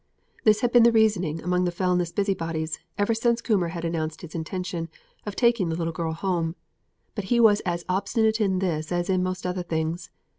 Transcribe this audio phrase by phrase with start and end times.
[0.45, 4.33] This had been the reasoning among the Fellness busybodies ever since Coomber had announced his
[4.33, 4.89] intention
[5.27, 6.55] of taking the little girl home;
[7.13, 10.09] but he was as obstinate in this as in most other things.